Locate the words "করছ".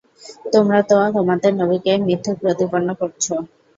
3.01-3.25